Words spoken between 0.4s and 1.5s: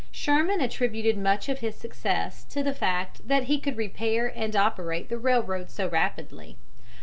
attributed much